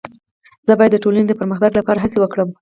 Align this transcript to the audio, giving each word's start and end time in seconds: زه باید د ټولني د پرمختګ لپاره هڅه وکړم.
زه 0.65 0.71
باید 0.79 0.91
د 0.93 0.97
ټولني 1.03 1.23
د 1.27 1.31
پرمختګ 1.39 1.71
لپاره 1.79 2.01
هڅه 2.03 2.17
وکړم. 2.19 2.49